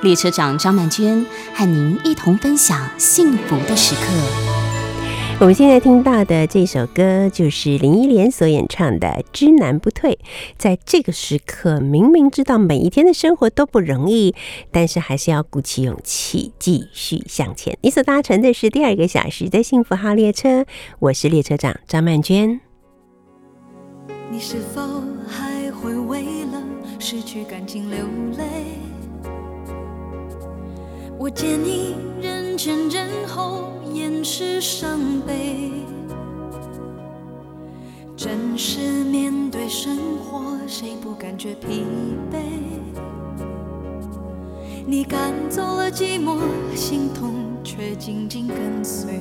[0.00, 4.02] 列车长张曼娟和您一同分享幸福的时刻。
[5.40, 10.12] 我们现在听到的这首歌就是林忆莲所演唱的《知难不退》。
[10.56, 14.36] 在这个时刻，明明知道每一天的生活都不容易，
[14.70, 17.76] 但是还是要鼓起勇气继续向前。
[17.82, 20.64] 你所搭乘的是第二个小时的幸福号列车，
[21.00, 22.60] 我是列车长张曼娟。
[24.30, 24.80] 你是否
[25.28, 26.62] 还会为了
[27.00, 28.27] 失去感情流泪？
[31.20, 35.72] 我见你人前人后掩饰伤悲，
[38.16, 41.82] 真实面对生活，谁不感觉疲
[42.32, 42.38] 惫？
[44.86, 46.38] 你赶走了寂寞，
[46.76, 49.20] 心痛却紧紧跟随。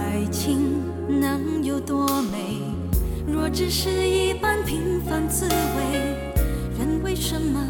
[0.00, 2.60] 爱情能有多美？
[3.24, 6.34] 若只是一般平凡滋味，
[6.76, 7.60] 人为什么？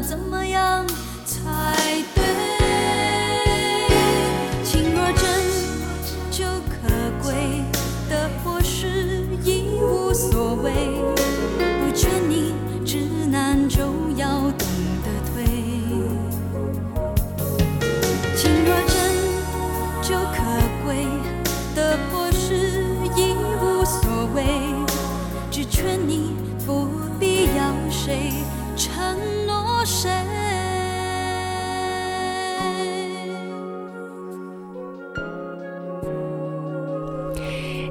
[0.00, 0.86] 怎么样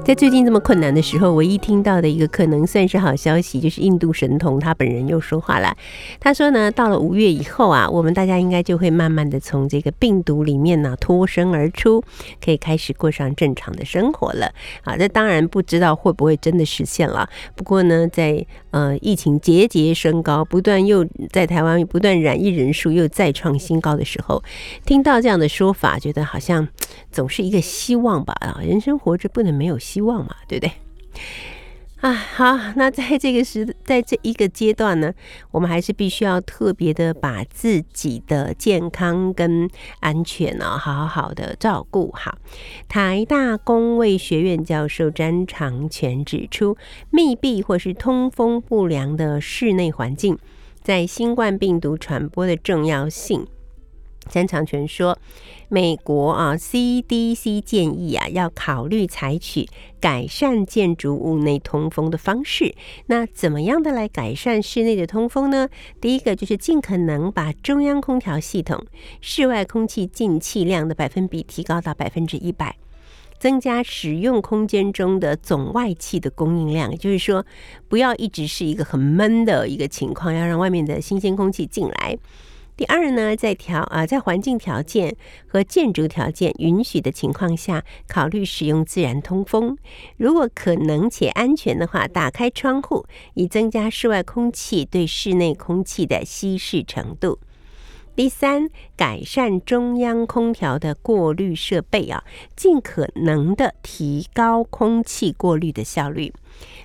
[0.08, 5.76] 在最近这么困难的时候，唯一听到的一个可能算是好消息，就是印度神童他本人又说话了。
[6.18, 12.02] 他说呢，到了五月以后啊，我们大家应该就会慢慢的从这个病毒里面呢脱身而出，
[12.42, 14.50] 可以开始过上正常的生活了。
[14.82, 17.28] 啊，这当然不知道会不会真的实现了。
[17.54, 24.42] 不过呢，在呃疫情节节升高，不断又在台湾不断染疫人数又再创新高的时候，
[24.86, 26.66] 听到这样的说法，觉得好像
[27.12, 28.34] 总是一个希望吧。
[28.40, 29.97] 啊，人生活着不能没有希。
[29.98, 30.72] 希望嘛，对不对？
[32.00, 35.12] 啊，好，那在这个时，在这一个阶段呢，
[35.50, 42.38] 我们还是必须要特别的把自己的健康跟安全呢，好好的照顾好。
[42.88, 46.76] 台大公卫学院教授詹长全指出，
[47.10, 50.38] 密闭或是通风不良的室内环境，
[50.80, 53.48] 在新冠病毒传播的重要性。
[54.28, 55.18] 詹长全说。
[55.70, 59.68] 美国啊，CDC 建议啊，要考虑采取
[60.00, 62.74] 改善建筑物内通风的方式。
[63.06, 65.68] 那怎么样的来改善室内的通风呢？
[66.00, 68.82] 第一个就是尽可能把中央空调系统
[69.20, 72.76] 室外空气进气量的百分比提高到百分之一百，
[73.38, 76.90] 增加使用空间中的总外气的供应量。
[76.90, 77.44] 也就是说，
[77.88, 82.16] 不要一直是一个很闷的一个情况，要让外面的新鲜空气进来。
[82.78, 85.16] 第二呢，在条啊，在环境条件
[85.48, 89.76] 和建筑条件允许的情况下，考虑使用自然通风。
[90.16, 97.40] 如果可能且安全的话，打开窗户，以增加室外空气对室内空气的稀释程度。
[98.18, 102.24] 第三，改善中央空调的过滤设备啊，
[102.56, 106.32] 尽可能的提高空气过滤的效率。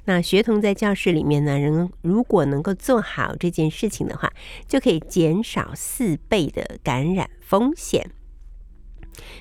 [0.05, 4.31] 那学童在教室里面呢，人如果能够做好这件事情的话，
[4.67, 8.11] 就可以减少四倍的感染风险。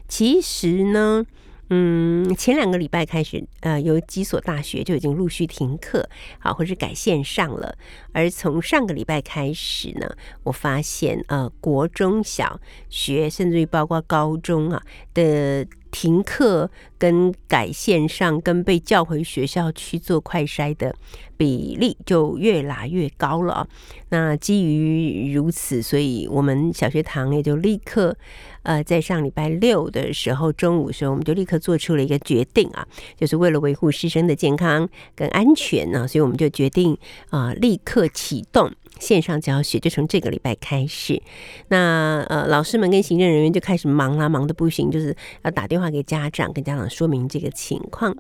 [0.09, 1.27] 其实呢。
[1.75, 6.07] 嗯，前两个礼拜开始，呃，有几所大学就已经陆续停课，
[6.41, 7.75] 啊，或是改线上了。
[8.13, 10.07] 而从上个礼拜开始呢，
[10.43, 12.61] 我发现，呃，国中小
[12.91, 14.83] 学，甚至于包括高中啊
[15.15, 16.69] 的停课、
[16.99, 20.93] 跟改线上、跟被叫回学校去做快筛的
[21.37, 23.69] 比例就越来越高了。
[24.09, 28.17] 那基于如此，所以我们小学堂也就立刻。
[28.65, 32.87] 呃，在上礼拜六的时候，中午的时候，我们就立刻做出了一个决定啊，
[33.17, 36.97] 就是为了维护师生的健康跟安全呢，所以我们就决定
[37.31, 41.21] 啊，立刻启动线上教学就从这个礼拜开始，
[41.69, 48.17] 那呃，老师们跟行政人员就开始忙啦，忙得不行，就是要打电话给家长，跟家长说明这个情况。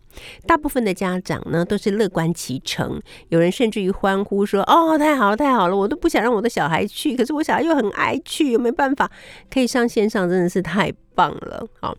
[0.46, 5.76] 大部分的家长呢都是乐观其成，有人甚至于欢呼说：“哦，太好了，太好了！
[5.76, 9.08] 我都不想让我的小孩去，可是我小孩又很爱去，又没办法
[9.48, 11.96] 可以上线上，真的是太棒了。”好，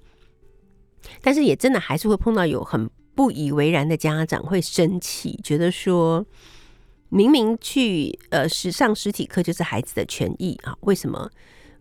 [1.22, 6.25] 但是也真的还是会碰到有很不以为然的家长会生气，觉得说。
[7.13, 11.30] 明明去呃上实体课就是孩子的权益啊，为什么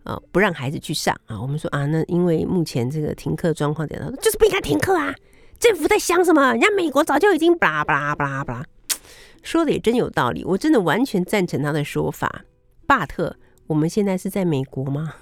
[0.03, 1.41] 呃不让孩子去上啊？
[1.41, 5.15] 我们说啊，那因为目前这个停课状况，样，就是不应该停课啊！
[5.59, 6.51] 政府在想什么？
[6.51, 8.65] 人家美国早就已经巴拉巴拉巴拉巴拉，
[9.41, 12.45] 说的也真有道理，我真的完全赞成他的说法。
[12.85, 13.35] 巴特，
[13.65, 15.15] 我们现在是在美国吗？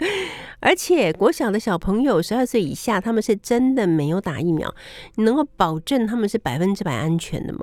[0.60, 4.74] 而且国小的小朋友十二岁以下，他们是真的没有打疫苗，
[5.16, 7.60] 你能够保证他们是百分之百安全的吗？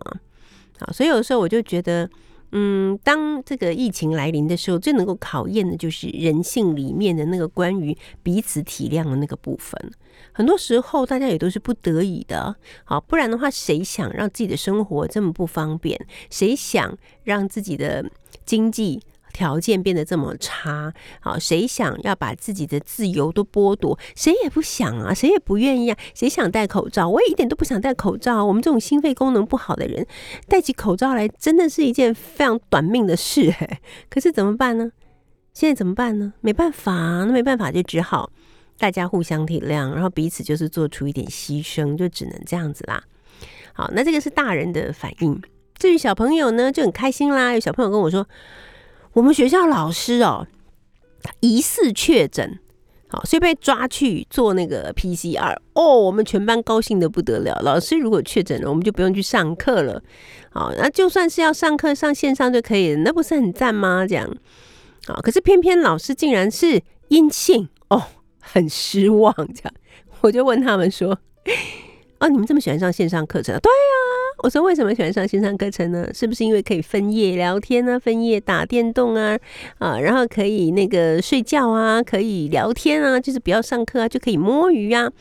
[0.80, 2.10] 好，所以有时候我就觉得，
[2.52, 9.92] 嗯，当这个疫情来临的时候，最能够考验的就是人性里面的那个关于彼此体谅的那个部分。
[10.32, 16.00] 很多时候，大家也都是不得已的，好，不然的话，谁想让自己的生活这么不方便？
[16.30, 18.06] 谁想让自己的
[18.46, 19.02] 经济？
[19.36, 24.00] 条件变得这么差，好，谁想要把自己的自由都剥夺？
[24.16, 25.98] 谁也不想啊，谁也不愿意啊。
[26.14, 27.10] 谁想戴口罩？
[27.10, 28.46] 我也一点都不想戴口罩。
[28.46, 30.08] 我们这种心肺功能不好的人，
[30.48, 33.54] 戴起口罩来真的是一件非常短命的事。
[34.10, 34.90] 可是怎么办呢？
[35.54, 36.32] 现在怎么办呢？
[36.40, 38.32] 没办法，那没办法，就只好
[38.78, 43.04] 大家互相体谅，然后彼此就是做出一点牺牲，就只能这样子啦。
[43.74, 45.42] 好，那这个是大人的反应。
[45.78, 47.54] 至于小朋友呢，就很开心啦。
[47.54, 48.26] 有小朋友跟我说。
[49.16, 50.46] 我们学校老师哦，
[51.40, 52.60] 疑似确诊，
[53.08, 55.98] 好，所以被抓去做那个 PCR 哦。
[56.02, 57.58] 我们全班高兴的不得了。
[57.64, 60.04] 老师如果确诊了，我们就不用去上课了。
[60.52, 64.06] 好，那就算是要上课上线上就可以了，那不是很赞吗？
[64.06, 64.30] 这样，
[65.08, 68.04] 好，可是偏偏老师竟然是阴性哦，
[68.42, 69.34] 很失望。
[69.34, 69.74] 这样，
[70.20, 71.18] 我就问他们说
[72.20, 74.25] ：“哦，你们这么喜欢上线上课程？”对呀。
[74.40, 76.08] 我说为什么喜欢上线上课程呢？
[76.14, 78.00] 是不是因为可以分夜聊天呢？
[78.00, 79.38] 分夜打电动啊
[79.80, 85.12] 啊，然后可以那个睡觉啊，可以聊天啊，就是不要上课啊，就可以摸鱼啊。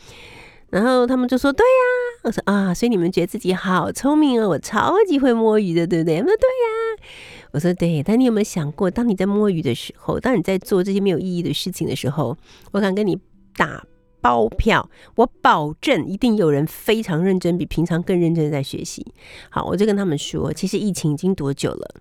[0.71, 2.25] 然后他们就说对呀。
[2.25, 6.19] 我说啊，所以你们觉得自己好聪明哦，我超级会摸鱼的，对不对？
[6.19, 7.09] 他说对呀。
[7.53, 12.37] 我说对，但你有没有想过，当你在摸鱼的时候，当你在做这些没有意义的事情的时候，
[12.73, 13.17] 我敢跟你
[13.57, 13.85] 打。
[14.25, 19.07] 包票，我保证一定有人非常认真，比平常更认真在学习。
[19.51, 21.97] 好，我就跟他们说，其实疫情已经多久了？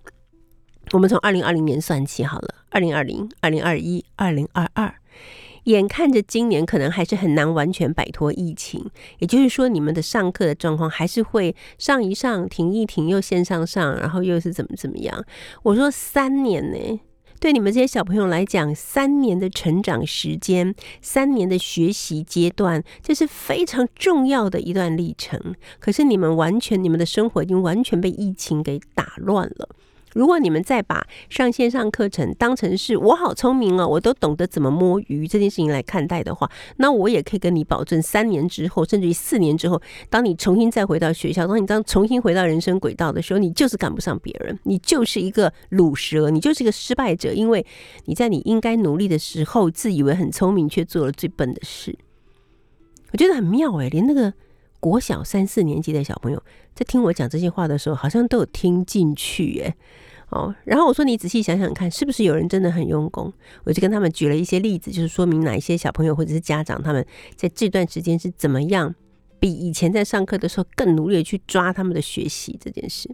[0.92, 4.94] 我们从二零二零年算起好了，二零二零、二零二一、二零二二，
[5.64, 8.90] 眼看着今年可能还是很难完全摆脱疫情。
[9.18, 15.22] 也就是说，你们的上课的状况还是会上一上，停一停，又线上上，然后又是怎么怎么样？
[15.62, 17.00] 我说三年呢。
[17.40, 25.54] 对你们这些小朋友来讲，三年的成长时间，三年的学习阶段，这是非常重要的一段历程。
[25.78, 29.68] 可是你们完全，你们的生活已经完全被疫情给打乱了。
[30.14, 47.66] 如果你们再把上线上课程当成是我好聪明哦，我都懂得怎么摸鱼这件事情来看待的话，那我也可以跟你保证，三年之后，甚至于四年之后，当你重新再回到学校，当你当重新回到人生轨道的时候，你就是赶不上别人，你就是一个卤蛇，你就是一个失败者，因为
[48.06, 51.98] 你在你应该努力的时候，自以为很聪明，却做了最笨的事。
[53.10, 54.32] 我觉得很妙哎，连那个
[54.80, 56.42] 国小三四年级的小朋友
[56.74, 59.74] 在听我讲这些话的时候，好像都有听进去耶。
[60.34, 63.32] 哦，然后我说你仔细想想看，是不是有人真的很用功？
[63.62, 68.92] 我就跟他们举了一些例子，就是说明哪一些小朋友或者是家长，他们在这段时间是怎么样
[69.38, 73.08] 比以前在上课的时候更努力的去抓他们的学习这件事。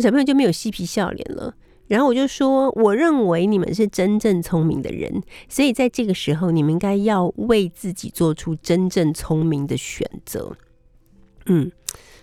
[0.00, 1.54] 小朋友就没有嬉皮笑脸了。
[1.86, 10.56] 然后我就说，我认为你们是真正聪明的人，所以在这个时候，你们应该要为自己做出真正聪明的选择。
[11.46, 11.70] 嗯。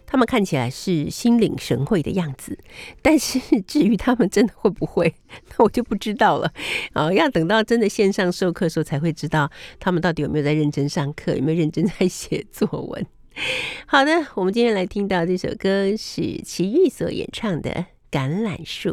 [0.07, 2.57] 他们看起来是心领神会的样子，
[3.03, 5.13] 但是至于他们真的会不会，
[5.51, 6.51] 那我就不知道了。
[6.93, 13.05] 啊，要等到真的线上授课的时候才会知道，他们到底有没有在认真上课，有没有认真在写作文。
[13.85, 17.69] 好的，我们今天来听到这首歌是齐豫所演唱的
[18.09, 18.91] 《橄榄树》。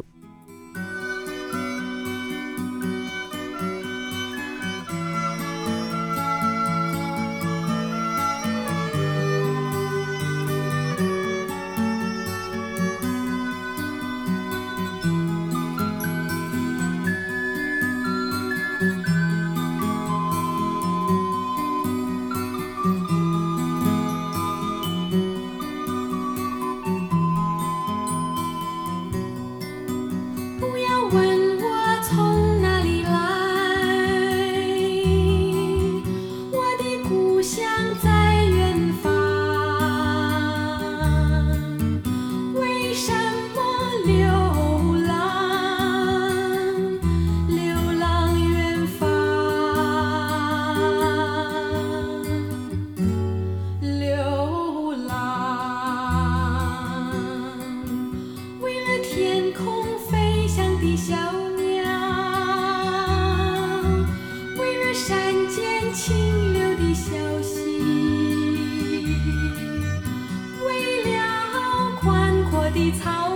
[72.95, 73.34] 草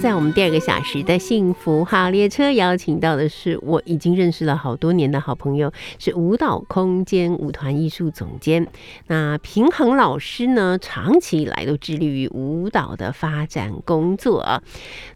[0.00, 8.66] 在我们第二个小时的幸福号列车，邀请到的是我已经认识了好多年的好朋友，是舞蹈空间舞团艺术总监。
[9.08, 14.62] 那平衡老师呢，长期以来都致力于舞蹈的发展工作啊。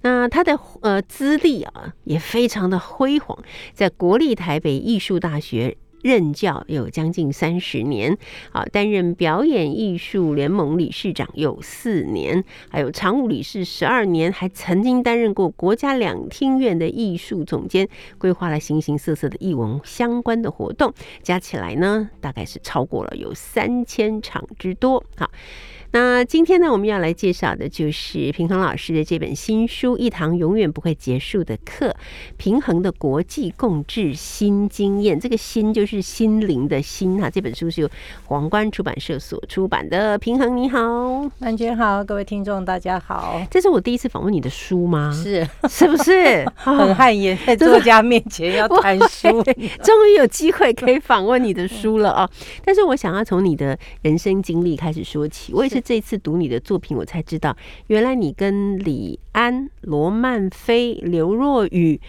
[0.03, 3.39] 那他的呃资历啊，也非常的辉煌，
[3.73, 5.79] 在国立台北艺术大学。
[6.05, 8.17] 任教有将近三十年，
[8.53, 20.93] 啊，担任表演艺术联盟理事长有四年，还有常务理事十二年，还曾经担任过国家两厅院的艺术总监，规划了形形色色的艺文相关的活动，
[21.23, 25.31] 加起来呢，大概是超过了有三千场之多，好。
[25.95, 31.87] 那今天呢，我们要来介绍的就是平衡老师的这本新书《一堂永远不会结束的课》，
[32.37, 35.21] 平衡的国际共治新经验。
[35.21, 37.31] 这个“心”就是心灵的“心”哈。
[37.31, 37.89] 这本书是由
[38.25, 40.19] 皇冠出版社所出版的。
[40.19, 43.41] 平衡你好，曼娟好，各位听众大家好。
[43.49, 45.13] 这是我第一次访问你的书吗？
[45.15, 49.29] 是，是不是 很汗颜，在作家面前要 谈书，
[49.85, 52.29] 终于有机会可以访问你的书了啊！
[52.65, 55.84] 但是我想要从你的人生经历开始说起，我也是。
[55.85, 57.57] 这次读你的作品，我才知道，
[57.89, 62.01] 原来你跟李安、罗曼菲、刘若雨，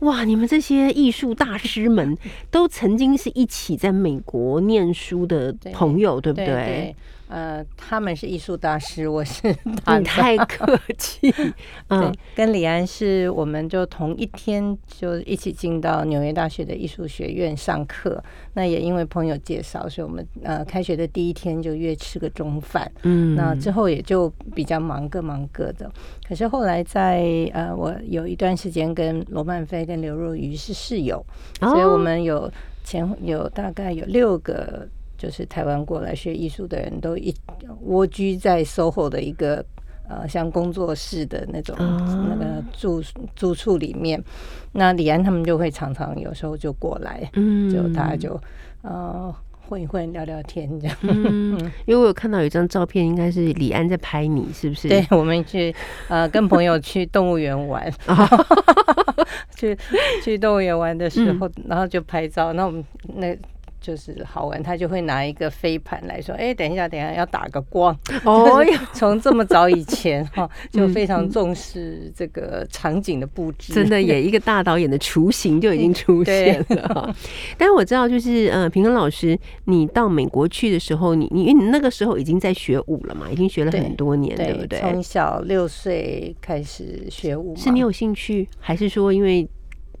[0.00, 2.16] 哇，你们这些艺术大师们，
[2.50, 6.94] 都曾经是一起在美国念书的朋友，对不对？
[7.30, 11.32] 呃，他们是艺术大师，我是 你太客气。
[11.88, 18.20] 嗯，跟李安是我们就同一天就一起进到纽约大学的艺术学院上课。
[18.54, 22.90] 那也因为朋友介绍，所以我们呃开学的第一天就约吃个中饭。
[23.02, 25.88] 嗯，那之后也就比较忙，各忙各的。
[26.28, 27.22] 可是后来在
[27.52, 31.24] 呃，我有一段时间跟罗曼菲跟刘若愚是室友，
[31.60, 32.50] 所以我们有
[32.82, 34.88] 前有大概有六个。
[35.20, 37.34] 就是台湾过来学艺术的人都一
[37.82, 39.62] 蜗居在 SOHO 的一个
[40.08, 43.02] 呃像工作室的那种那个住
[43.36, 44.18] 住处里面，
[44.72, 48.40] 那李安他们就会常常有时候就过来，嗯，就大家就
[48.80, 49.32] 呃
[49.68, 50.96] 混一混聊聊天这样。
[51.02, 54.88] 嗯， 因为我有看到有一张照片，应该是李安在拍你，是不是？
[54.88, 55.74] 对，我们去
[56.08, 57.92] 呃跟朋友去动物园玩
[59.54, 59.76] 去
[60.24, 62.82] 去动物园玩的时候，然后就拍照，那我们
[63.14, 63.36] 那。
[63.80, 73.72] 就是好玩，他就会拿一个飞盘来说：“哎，等一下，等一下，要打个光。” 哦，从这么早以前哈， 就非常重视这个场景的布置。
[73.72, 77.14] 真的，也 一个大导演的雏形就已经出现了哈。
[77.56, 84.78] 但是我知道，就是呃，平衡老师，你到美国去的时候，你你因为你那个时候已经在学舞了嘛，已经学了很多年，对不对？
[84.80, 89.48] 从小六岁开始学舞，是你有兴趣，还是说因为？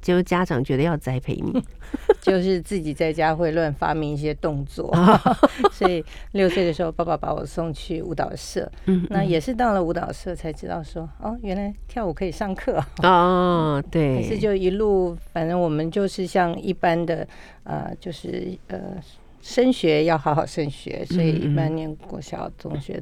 [0.00, 1.62] 就家长觉得要栽培你，
[2.20, 4.94] 就是自己在家会乱发明一些动作，
[5.72, 8.70] 所以六岁的时候，爸爸把我送去舞蹈社。
[8.86, 14.22] 嗯，那也是到了舞蹈社才知道说，哦，原来跳舞可以上课哦，对。
[14.22, 17.26] 可是就一路，反正我们就是像一般的，
[17.64, 18.78] 呃，就是呃，
[19.42, 23.00] 升学要好好升学，所以一般念国小、中学。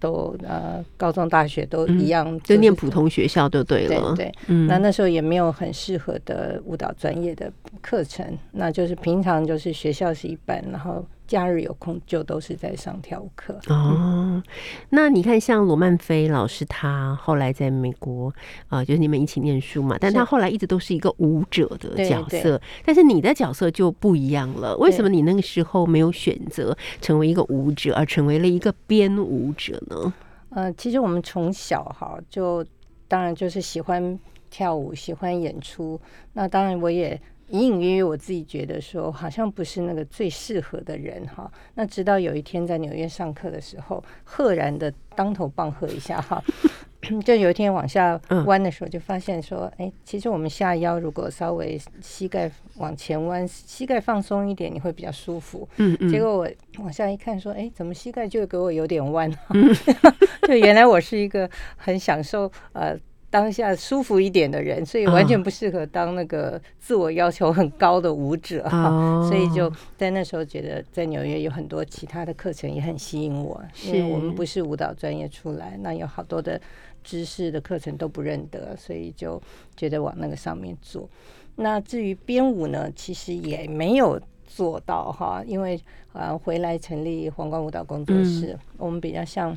[0.00, 4.14] 都呃，高中、大学都一样，就念普通学校就对了。
[4.16, 4.32] 对，
[4.66, 11.04] 那那时候也没有很适合的舞蹈专业的课程，那就是平常就是学校是一般，然后。
[11.28, 14.42] 假日有空就都是在上跳舞课哦。
[14.88, 18.32] 那你看，像罗曼菲老师，他后来在美国
[18.68, 22.58] 啊，就是你们一起念书嘛，但他后来一直都是一个舞者的角色。
[22.84, 30.12] 但是你的角色就不一样了，为什么你那个时候没有选择成为一个舞者，而成为了一个编舞者呢？
[30.48, 32.64] 呃，其实我们从小哈就
[33.06, 34.18] 当然就是喜欢
[34.48, 36.00] 跳舞，喜欢演出。
[36.32, 37.20] 那当然我也。
[37.50, 41.50] 隐隐约约，我自己觉得说，好像不是那个最适合的人哈。
[41.74, 46.42] 那直到有一天在纽约上课的时候，赫然的当头棒喝一下哈，
[47.24, 55.66] 就有一天往下弯的时候，就发现说，哎，其实我们下腰如果稍微膝盖往前弯，膝盖放松一点，你会比较舒服。
[55.78, 56.08] 嗯嗯。
[56.10, 56.48] 结果我
[56.80, 59.30] 往下一看，说，哎，怎么膝盖就给我有点弯？
[60.46, 62.94] 就原来我是一个很享受呃。
[63.30, 68.88] 当下舒服一点的人，所以完全不适合当那个自我要求很高的舞者哈。
[69.28, 76.58] 所以就在那时候觉得，在纽约有很多其他的课程也很吸引我，因为我们不是舞蹈专业出来，那有好多的
[77.04, 79.40] 知识的课程都不认得，所以就
[79.76, 81.08] 觉得往那个上面做。
[81.56, 85.78] 那至于编舞呢，其实也没有做到哈，因为
[86.12, 89.54] 啊回来成立皇冠舞蹈工作室，我们比较像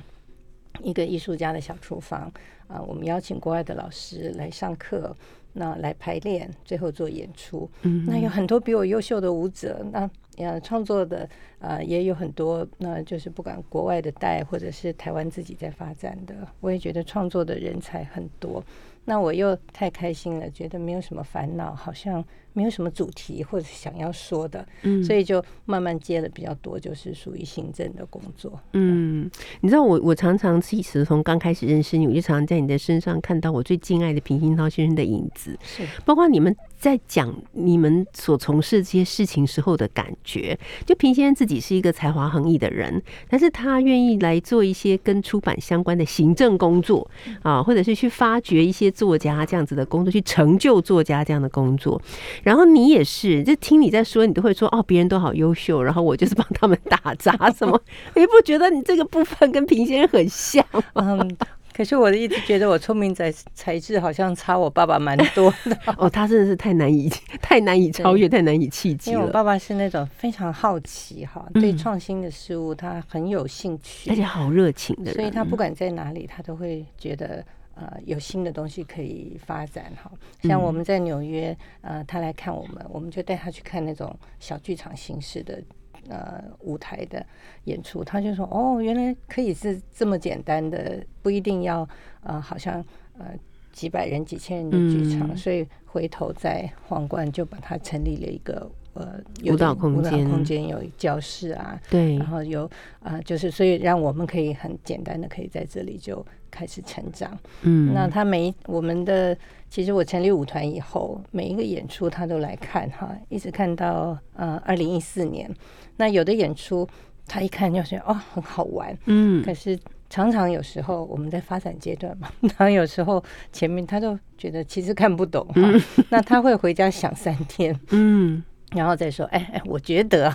[0.83, 2.31] 一个艺术家的小厨房。
[2.67, 5.13] 啊，我们邀请国外的老师来上课，
[5.51, 7.69] 那来排练，最后做演出。
[7.81, 11.27] 嗯，那有很多比我优秀的舞者，那呃，创作的
[11.59, 18.63] 呃也有很多，那就是不管国外的带，或者是台湾自己在发展的，我也觉得创作的人才很多。
[19.03, 25.03] 那我又太开心了，觉得没有什么烦恼，好像没有什么主题或者想要说的，嗯。
[25.03, 28.59] 所以就慢慢接的比较多，就是属于行政的工作。
[28.73, 29.29] 嗯，
[29.61, 35.85] 你知道我我常常其实从刚开始认识你，我就常常在你的身上看到我最敬爱的平鑫涛先生的影子，是。
[36.05, 40.57] 包括你们在讲你们所从事这些事情时候的感觉。
[40.83, 47.07] 就平先生自己是一个才华横溢的人，但是他愿意来做一些跟出版相关的行政工作
[47.43, 52.01] 啊，或者是去发掘一些作家这样子的工作，去成就作家这样的工作。
[52.41, 57.79] 然后你也是，就听你在说，你都会说哦，别人都好优秀，然后我就是帮他们打杂什么。
[58.17, 60.81] 你不觉得你这个部分跟平先生很像吗？
[60.95, 61.37] 嗯，
[61.75, 67.09] 可是我一直觉得我聪明才才智好像差我爸爸蛮多的， 哦，他真的是太难以
[67.41, 69.15] 太难以超越，太难以企及了。
[69.15, 77.43] 因为我爸爸是那种非常好奇哈，嗯对创新的事物他很有兴趣，而且好热情的人，所以他不管在哪里，他都会觉得
[77.75, 80.11] 呃有新的东西可以发展哈。
[80.43, 85.61] 像我们在纽约，呃，他来看我们，我们就带他去看那种小剧场形式的。
[86.11, 87.25] 呃，舞台的
[87.63, 91.87] 演出，他就说：“哦，原来可以是这么简单的，不一定要
[92.23, 92.83] 呃，好像
[93.17, 93.27] 呃
[93.71, 95.29] 几百人、几千人的剧场。
[95.31, 102.65] 嗯所以回头在皇冠就把它成立了一个呃舞蹈点舞蹈空间空间有教室啊，对然后有
[102.99, 107.37] 啊、呃就是所以让我们可以很简单的可以在这里就开始成长。
[107.63, 109.37] 嗯，那他每一我们的
[109.71, 115.49] 其实我成立舞团以后，每一个演出他都来看哈，一直看到呃二零一四年。
[115.95, 116.85] 那有的演出
[117.25, 119.41] 他一看就觉得哦很好玩，嗯。
[119.45, 119.79] 可是
[120.09, 125.61] 常常有时候我们在发展阶段嘛， 然后有时候前面他都觉得其实看不懂哈，
[126.09, 130.33] 那他会回家想三天，嗯，然后再说，哎哎，我觉得啊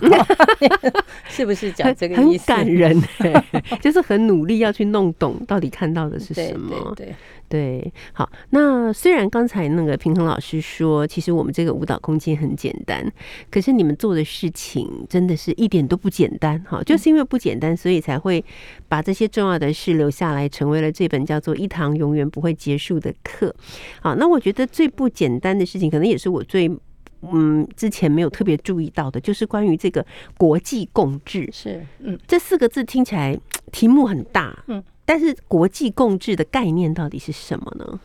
[1.27, 2.47] 是不是讲很很这个意思？
[2.47, 3.43] 感人欸，
[3.81, 6.93] 就是很努力要去弄懂到底看到的是什么。
[6.95, 7.07] 对
[7.49, 13.11] 对，对，好，那虽然刚才那个平衡老师说，其实我们这个舞蹈空间很简单，
[13.49, 18.43] 可是你们做的事情真的是一点都不简单，哈，就是因为不简单，所以才会
[18.87, 23.47] 把这些重要的事留下来，成为了这本叫做《一堂永远不会结束的课》。
[24.01, 26.69] 好，那我觉得最不简单的事情，可能也是我最。
[27.21, 30.05] 嗯，之前没有特别注意到的，就是关于这个
[30.37, 32.17] 国际共治是嗯。
[32.27, 33.37] 这四个字，听起来
[33.71, 37.99] 题目很大，嗯，但是国际共治的概念到底是什么呢？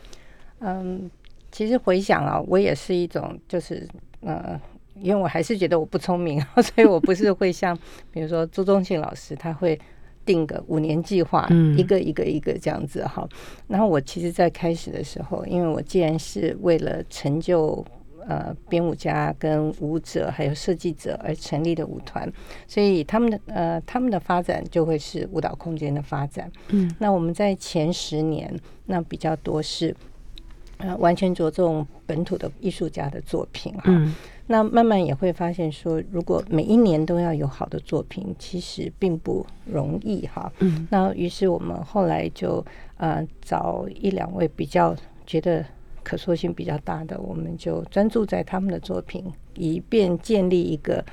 [0.61, 1.11] 嗯，
[1.51, 3.87] 其实回想啊，我也是一种，就是
[4.21, 4.59] 呃，
[4.95, 7.79] 因为我还是觉得我不聪明， 所以我不是会像
[8.11, 9.79] 比如说朱宗庆老师，他会
[10.25, 13.29] 定个五年计划，嗯一个一个一个这样子哈。
[13.69, 17.85] 然后我其实，在开始的时候，因为我既然是为了成就。
[18.29, 22.31] 呃，编舞家跟舞者还有设计者而成立的舞团，
[22.67, 26.51] 所以他们的呃他们的发展就会是舞蹈空间的发展。
[26.69, 28.55] 嗯，那我们在前十年，
[28.87, 29.95] 那比较多是
[30.79, 33.83] 呃完全着重本土的艺术家的作品哈。
[33.87, 34.15] 嗯
[34.49, 40.53] 那慢慢也会发现说，如果每一年都要有好的作品，其实并不容易哈。
[40.59, 42.63] 嗯那于是我们后来就
[42.99, 45.65] 呃找一两位比较觉得
[46.03, 51.05] 可塑性比较大的，我们就专注在他们的作品，以便建立一个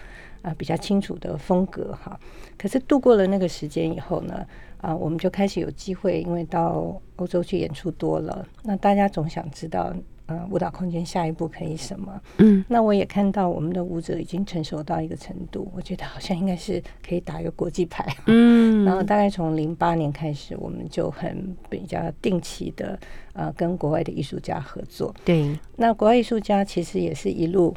[0.42, 2.20] 啊、比较清楚的风格哈。
[2.58, 4.46] 可是度过了那个时间以后呢，
[4.82, 9.94] 啊、我们就开始有机会，因为到欧洲去演出多了，那大家总想知道。
[10.30, 12.22] 呃，舞蹈空间下一步可以什么？
[12.38, 18.06] 嗯那我也看到我们的舞者已经成熟到一个程度，我觉得好像应该是可以打一个国际牌。
[18.28, 22.98] 嗯 然后大概从零八年开始，我们就很比较定期的
[23.34, 25.14] 呃跟国外的艺术家合作。
[25.26, 27.76] 对，那国外艺术家其实也是一路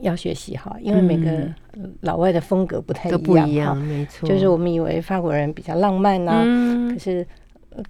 [0.00, 1.30] 要学习哈，因为每个
[1.74, 7.26] 嗯老外的风格不太都一样不一样，没错，就是我们以为法国人比较浪漫呐、可嗯是呃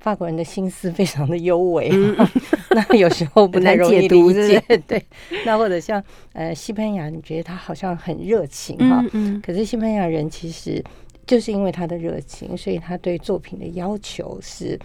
[0.00, 1.90] 法国人的心思非常的优美，
[2.70, 4.60] 那有时候不太容易理解。
[4.86, 5.04] 对，
[5.44, 10.82] 那或者像呃西班牙，你觉得他好像很热情哈，嗯嗯可是西班牙人其实
[11.26, 14.78] 就是因为他的热情，所以他对作品的要求是。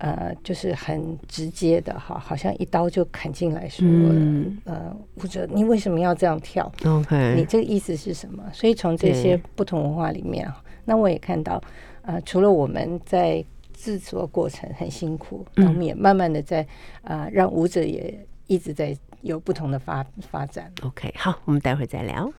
[0.00, 6.70] 呃，就是很直接的哈，好像一刀就砍进来说，嗯呃，或者你为什么要这样跳？
[6.84, 8.44] 你，OK，你这个意思是什么？
[8.52, 11.60] 所以从这些不同文化里面啊，那我也看到，
[12.02, 13.44] 呃，除了我们在
[13.78, 16.62] 制作过程很辛苦，我们也慢慢的在
[17.02, 20.72] 啊、呃让舞者也一直在有不同的发发展。
[20.82, 22.30] OK，好，我们待会儿再聊。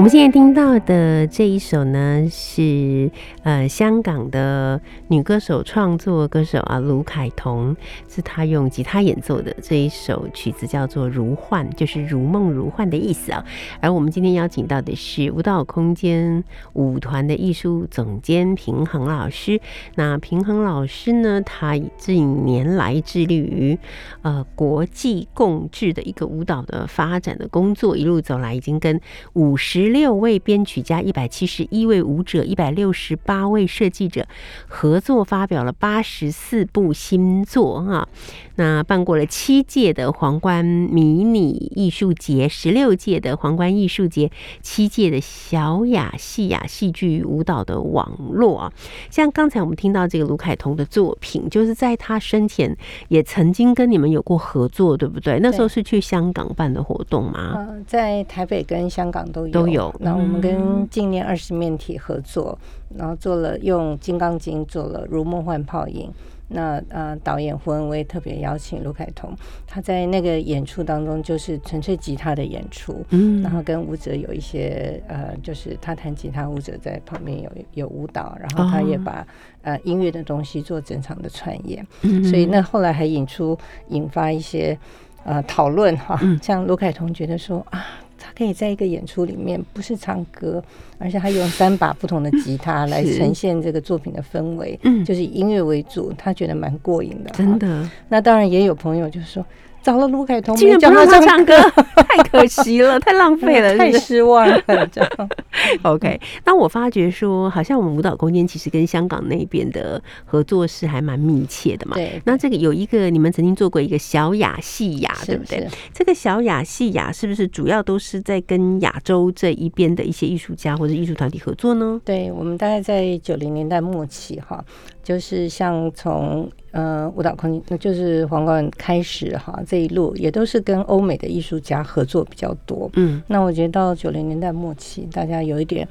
[0.00, 3.10] 我们现在听到的这一首呢，是
[3.42, 7.76] 呃香港的女歌手创作歌手啊卢凯彤，
[8.08, 13.44] 是她用吉他演奏的这一首曲子叫做《如幻》，就是如梦如幻的意思啊。
[13.82, 19.60] 而我们今天邀请到的是舞蹈空间舞团的艺术总监平衡老师。
[19.96, 23.78] 那平衡老师呢，他近年来致力于
[24.22, 28.98] 呃国际共治的一个舞蹈的发展的工作，一路走来已经跟
[29.34, 29.89] 五十。
[29.92, 34.26] 六位编曲家、一百七十一位舞者、一百六十八位设计者
[34.66, 38.08] 合作发表了八十四部新作哈。
[38.56, 48.72] 那办过了七届的皇冠迷你艺术节、十六届的皇冠艺术节、七届的小雅戏雅戏剧舞蹈的网络啊。
[49.10, 52.76] 像刚才我们听到这个卢凯彤的作品，就是在他生前
[53.08, 55.38] 也曾经跟你们有过合作，对不对？
[55.40, 57.54] 那时候是去香港办的活动吗？
[57.56, 59.94] 嗯，在台北跟香港都有都有。
[60.00, 62.58] 那我们跟纪念二十面体合作，
[62.96, 66.10] 然后做了用金刚经做了如梦幻泡影。
[66.52, 69.32] 那呃，导演胡文威特别邀请卢凯彤，
[69.66, 79.24] 他在那个演出当中就是纯粹吉他的演出，嗯，然后跟舞者有一些呃，就是他弹吉他，舞者在旁边有有舞蹈，然后他也把
[79.62, 81.86] 呃音乐的东西做整场的串演，
[82.28, 83.56] 所以那后来还引出
[83.88, 84.76] 引发一些
[85.22, 87.86] 呃讨论哈，像卢凯彤觉得说啊。
[88.20, 90.62] 他可以在一个演出里面，不是唱歌，
[90.98, 97.90] 而且他用三把不同的吉他来 呈现这个作品的氛围，嗯，就是以音乐为主，他觉得蛮过瘾的，真的。
[98.08, 99.44] 那当然也有朋友就是说。
[99.82, 101.54] 找了卢凯彤，竟然不让他唱歌，
[102.08, 104.86] 太可惜了， 太浪费了，太失望了。
[104.92, 105.28] 这样，
[105.82, 106.20] OK。
[106.44, 111.96] 那我发觉说，好像我们舞蹈空间其实跟香港那边的合作是还蛮密切的嘛。
[111.96, 112.20] 对。
[112.24, 115.66] 那这个有一个，你们曾经做过一个小雅戏雅，对不对？
[115.92, 122.00] 这个小雅戏雅是不是主要都是在跟亚洲这一边的一些艺术家或者艺术团体合作呢？
[122.04, 124.64] 对，我们大概在九零年代末期哈。
[125.02, 132.88] 就是像从呃舞蹈空间，就是皇冠开始哈，这一路也都是跟欧美的艺术家合作比较多。
[132.94, 135.86] 嗯，那我觉得到九零年代末期，大家有一点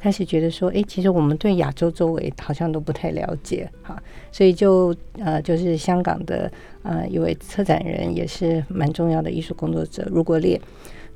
[0.00, 6.50] 开始觉得说，哎，其实我们对亚洲周围好像都不太了解哈，所以就呃，就是香港的
[6.82, 10.60] 呃一位策展人，也是蛮重要的艺术工作者，如果烈，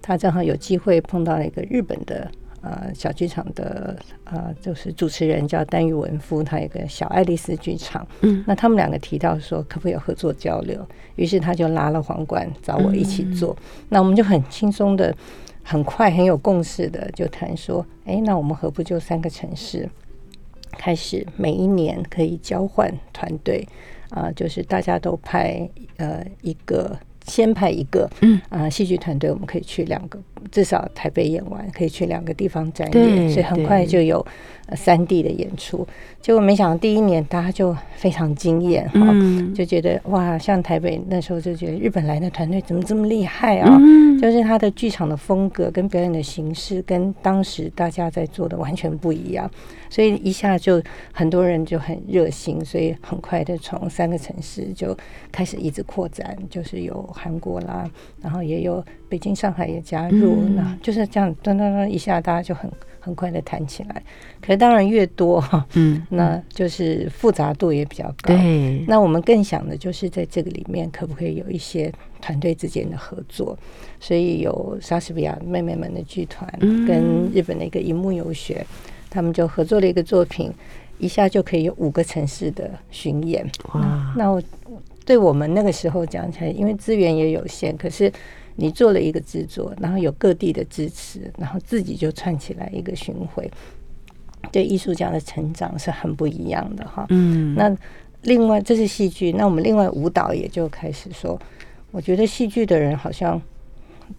[0.00, 2.30] 他正好有机会碰到了一个日本的。
[2.60, 8.06] 呃，小剧场的呃，就是主持人叫丹玉文夫，他有个小爱丽丝剧场。
[8.22, 10.84] 嗯，那他们两个提到说，可不可以有合作交流？
[11.14, 13.56] 于是他就拉了皇冠找我一起做。
[13.88, 15.14] 那我们就很轻松的、
[15.62, 19.88] 很快、很有共识的就谈说，哎，那我们何不就三个城市
[20.72, 23.66] 开始每一年可以交换团队
[24.10, 24.32] 啊？
[24.32, 26.98] 就是大家都派呃一个。
[27.28, 28.40] 先派一个，嗯。
[28.48, 30.18] 啊，戏剧团队，我们可以去两个，
[30.50, 34.26] 至少台北演完，可以去两个地方展演，所以很快就有
[34.74, 35.86] 三 D 的演出。
[36.20, 39.14] 结果没想到第一年大家就非常惊艳哈，
[39.54, 43.78] 就觉得哇，像台北那时候就觉得日本来的团队怎么这么厉害啊？
[44.20, 49.48] 就是他的剧场的风格跟表演的形式跟当时大家在做的完全不一样，
[49.90, 54.96] 所以一下就很多人就很热心，所以很快的从三个城市就
[55.32, 57.88] 开始一直扩展，就是有韩国啦，
[58.20, 62.70] 然后也有北京、上海也加入，那就是这样，噔噔噔一下大家就很。
[63.00, 64.02] 很快的谈起来，
[64.38, 68.34] 可是当然越多哈，嗯，那就是复杂度也比较高。
[68.34, 73.56] 对，那我们更想的就是在这个里面可不可以有一些团队之间的合作？
[73.98, 76.52] 所以有莎士比亚妹妹们的剧团
[76.86, 78.66] 跟日本的一个荧幕游学，
[79.10, 80.52] 他们就合作了一个作品，
[80.98, 83.48] 一下就可以有五个城市的巡演。
[83.74, 84.42] 哇，那我
[85.04, 88.12] 对我们那个时候讲起来，因为资源也有限，可是。
[88.60, 93.48] 你做了一个制作，然后有各地的支持，然后自己就串起来一个巡回，
[94.50, 97.06] 对艺术家的成长是很不一样的哈。
[97.10, 97.72] 嗯，那
[98.22, 101.40] 另外这是戏剧，那我们另外舞蹈也就开始说，
[101.92, 103.40] 我觉得戏剧的人好像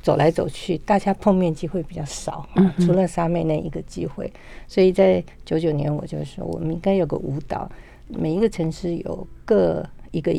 [0.02, 2.47] 走来走去，大家碰面机会比较少，
[2.80, 4.32] 除了沙妹那一个机会，
[4.67, 7.69] 所以在九九年我就说，我们应该有个舞蹈，
[8.08, 10.34] 每一个城市有各一个。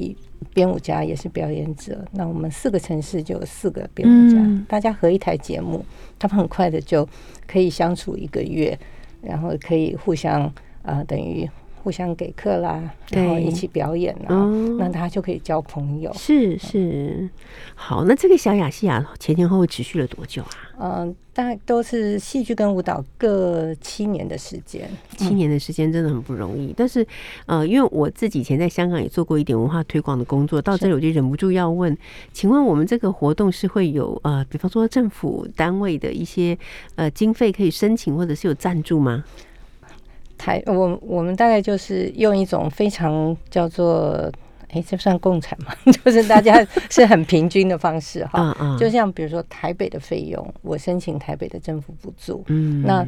[0.55, 5.85] 编舞家也是表演者，那我们四个城市就有四个编舞家，大家合一台节目，
[6.19, 7.07] 他们很快的就
[7.47, 8.77] 可以相处一个月，
[9.21, 10.51] 然后可以互相
[10.83, 11.47] 啊，等于
[11.83, 16.13] 互相给课啦，然后对一起表演啦，哦那他就可以交朋友。
[16.15, 17.29] 是是，
[17.75, 20.49] 好，那这个小雅西亚前前后后持续了多久啊？
[20.83, 24.89] 嗯，大概都是戏剧跟舞蹈各七年的时间。
[25.17, 27.07] 七年的时间真的很不容易，但是
[27.47, 31.97] 呃，因为我自己以前在香港也做过一点文化推广的工作，到这里我就忍不住要问，
[32.33, 36.57] 请问我们这个活动是会有呃，比方说政府单位的一些
[36.95, 39.23] 呃经费可以申请，或者是有赞助吗？
[40.41, 44.33] 台我我们大概就是用一种非常叫做，
[44.69, 45.75] 哎，这算共产吗？
[46.03, 48.41] 就是大家是很平均的方式哈。
[48.41, 53.07] 嗯嗯，就像比如说台北的费用，我申请台北的政府补助，嗯那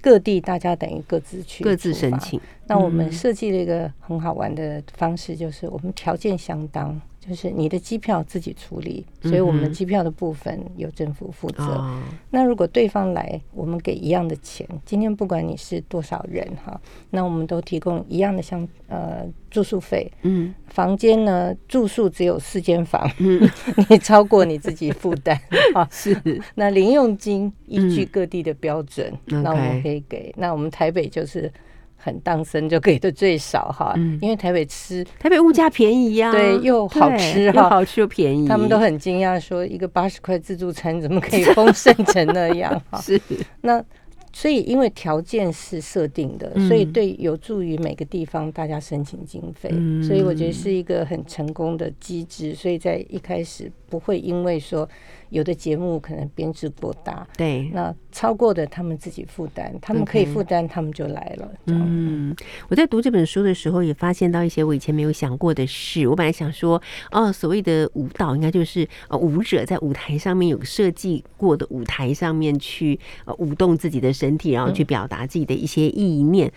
[0.00, 1.94] 各地大家等于各自去各自。
[1.94, 11.62] 申请，那我们嗯设计了一个很好玩的方式，就是我们条件相当，就是你的机票自己处理，所以我们嗯哼机票的部分由政府负责。
[11.62, 23.08] 哦，那如果对方来，我们给一样的钱，今天不管你是多少人哈，那我们都提供一样的像呃住宿费，嗯房间呢住宿只有四间房，
[23.90, 25.38] 你超过你自己负担
[25.74, 25.86] 啊。
[25.90, 26.16] 是
[26.54, 30.32] 那零用金依据嗯各地的标准那我们可以给。
[30.36, 31.50] 那我们台北就是
[31.98, 34.18] 很当生就给的最少哈，嗯。
[34.22, 37.62] 因为台北吃台北物价便宜呀、对又好吃哈。
[37.62, 43.00] 又好吃又便宜，他们都很惊讶，说一个八十块自助餐怎么可以丰盛成那样哈？
[43.02, 43.20] 是。
[43.60, 43.84] 那
[44.32, 46.68] 所以因为条件是设定的，嗯。
[46.68, 50.02] 所以对有助于每个地方大家申请经费，嗯。
[50.02, 52.54] 所以我觉得是一个很成功的机制。
[52.54, 54.88] 所以在一开始不会因为说
[55.30, 57.70] 有的节目可能编制过大，对。
[57.72, 61.50] 那超过的他们自己负担，他们可以负担，他们就来了。
[61.66, 62.34] 嗯，
[62.68, 66.06] 我在读这本书的时候，也发现到一些我以前没有想过的事。
[66.08, 76.50] 我本来想说，哦，所谓的舞蹈应该就是呃舞者在舞台上面有设计过的舞台上面去呃舞动自己的身体，然后去表达自己的一些意念。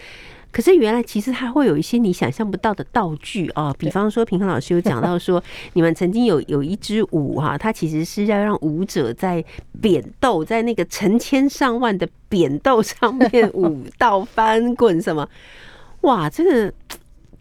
[0.51, 5.41] 可是原来其实它会有一些你想象不到的道具哦，比方说平衡老师有讲到说，
[5.73, 9.43] 你们曾经有有一支舞哈、它其实是要让舞者在
[9.81, 15.27] 扁豆，在那个成千上万的扁豆上面舞 蹈翻滚什么，
[16.01, 16.73] 哇，这个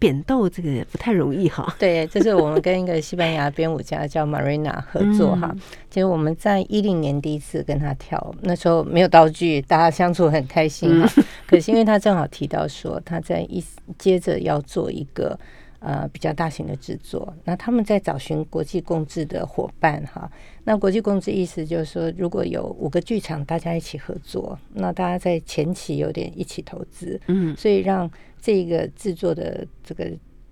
[0.01, 1.75] 扁豆这个不太容易哈。
[1.77, 5.55] 对，这是我们跟一个西班牙编舞家叫 Marina 合作哈。
[5.91, 11.23] 其实我们在一零年第一次跟他跳，那时候没有道具，大家相处很开心哈。
[11.45, 13.63] 可是因为他正好提到说，他在一
[13.99, 15.39] 接着要做一个
[15.81, 20.31] 呃比较大型的制作，那他们在找寻国际共治的伙伴哈。
[20.63, 30.09] 那国际共治意思就是说，如果有五个剧场大家一起合作，那大家在前期有点一起投资，嗯，所以让这个制作的这个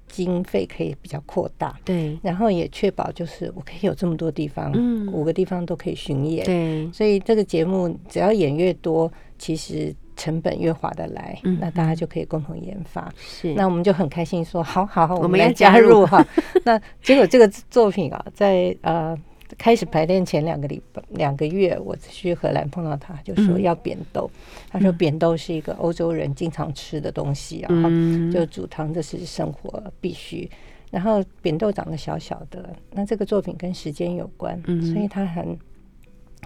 [0.08, 2.18] 经费可以比较扩大，对。
[2.24, 5.08] 然后也确保就是我可以有这么多地方，嗯。
[5.14, 13.12] 五个地方都可以巡演，对，所以这个节目只要演越多，其实成本越划得来，嗯那大家就可以共同研发。
[13.18, 16.24] 是那我们就很开心说，好好好，我们来加加入入哈。
[16.66, 19.18] 那结果这个作品啊，在呃
[19.58, 24.30] 开始排练前两个礼拜两个月，我去荷兰碰到他，就说嗯要扁豆。
[24.70, 30.50] 他说扁豆是一个欧洲人经常吃的东西啊，嗯就煮汤这是生活必须。
[30.92, 35.58] 然后扁豆长得小小的，那这个作品跟时间有关，嗯所以他很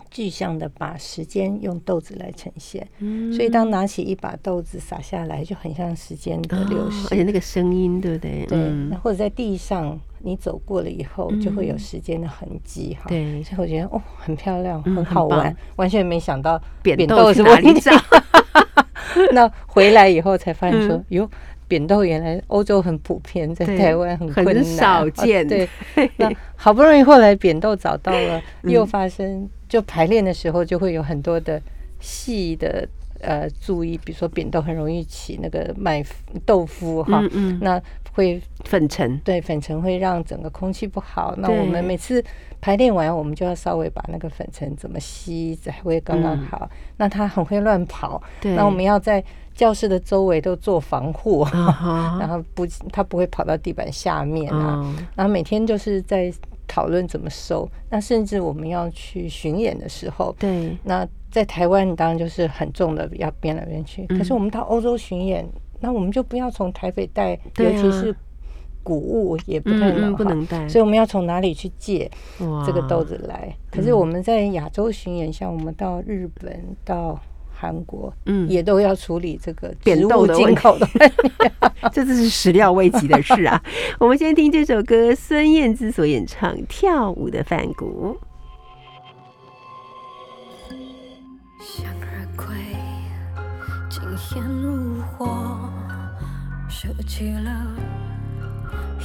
[0.09, 2.87] 具象的把时间用豆子来呈现。
[2.99, 7.07] 嗯所以当拿起一把豆子撒下来，就很像时间的流哦逝。
[7.11, 8.45] 而且那个声音对不对？
[8.47, 13.05] 对，嗯那或者在地上你走过了以后，就会有时间的痕迹哈。
[13.07, 17.91] 对所以我觉得哦，很漂亮，嗯很好玩完全没想到扁豆豆是去哪里问题找？
[19.31, 21.29] 那回来以后才发现说嗯，哟。
[21.67, 25.67] 扁豆原来欧洲很普遍，在台湾很很困难，少啊见对，
[26.17, 28.71] 那好不容易后来扁豆找到了，嗯。
[28.71, 31.61] 又发生就排练的时候就会有很多的
[31.99, 32.87] 细的
[33.21, 36.03] 呃注意，比如说扁豆很容易起那个麦
[36.45, 37.81] 豆腐哈，嗯嗯，那
[38.13, 39.17] 会粉尘。
[39.23, 41.33] 对粉尘会让整个空气不好。
[41.37, 42.23] 那我们每次
[42.61, 46.69] 排练完，我们就要稍微把那个粉尘怎么吸才会刚刚好。
[46.97, 49.23] 那它很会乱跑，嗯对，那我们要在
[49.55, 51.45] 教室的周围都做防护，
[52.19, 54.77] 然后不他不会跑到地板下面啊。
[54.77, 56.33] 哦然后每天就是在
[56.67, 57.69] 讨论怎么收。
[57.89, 60.75] 那甚至我们要去巡演的时候，对。
[60.83, 64.17] 那在台湾当然就是很重的要编来编去，嗯。
[64.17, 65.47] 可是我们到欧洲巡演，
[65.79, 67.39] 那我们就不要从台北带，啊。
[67.57, 68.15] 尤其是
[68.81, 70.67] 谷物也不太嗯嗯能不能带。
[70.67, 72.63] 所以我们要从哪里去借哇。
[72.65, 73.55] 这个豆子来？
[73.71, 77.19] 可是我们在亚洲巡演，像我们到日本、到
[77.63, 81.31] 韩国，嗯也都要处理这个扁豆进口的问题。
[81.93, 83.63] 这真是始料未及的事啊！
[83.99, 88.17] 我们先听这首歌，孙燕姿所演唱《跳舞的梵谷》。
[91.61, 92.53] 向日葵
[93.89, 94.03] 惊
[94.35, 95.25] 艳如火，
[96.67, 97.49] 收起了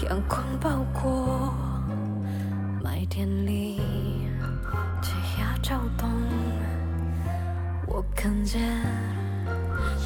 [0.09, 1.55] 阳光包裹，
[2.83, 3.81] 麦田里
[5.01, 6.09] 鸡鸭照动，
[7.99, 8.61] 我看见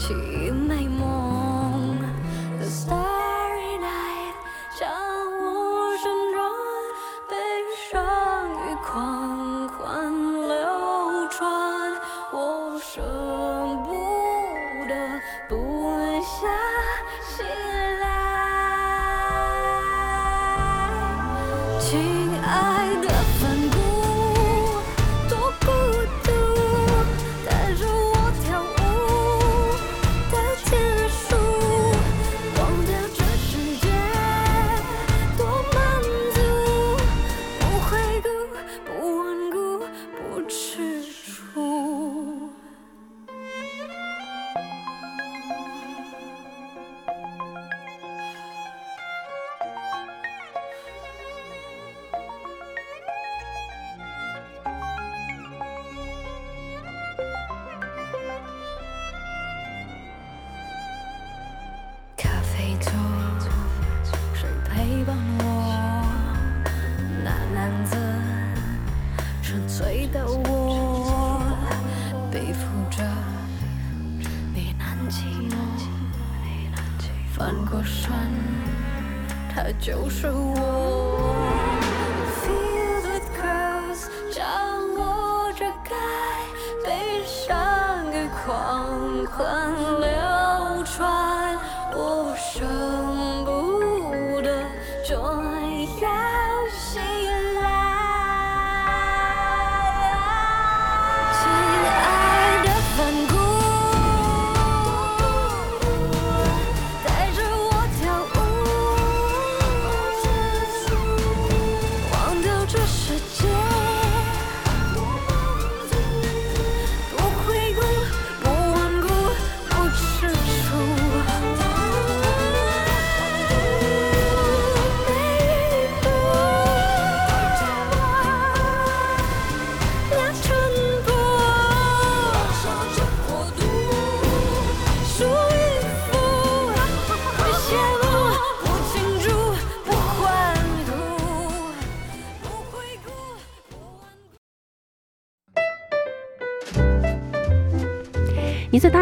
[0.01, 0.15] 奇
[0.51, 1.99] 美梦。
[2.59, 4.33] The starry night
[4.79, 6.41] 将我旋转，
[7.29, 7.37] 悲
[7.91, 7.93] 伤
[8.49, 10.11] 与狂欢
[10.49, 11.39] 流转，
[12.33, 13.03] 我舍
[13.85, 13.93] 不
[14.89, 14.95] 得
[15.51, 15.53] 不
[16.23, 16.49] 下
[17.29, 17.45] 心
[18.01, 18.03] 来。
[21.79, 22.49] 亲爱
[23.03, 23.07] 的
[23.39, 23.77] 梵谷，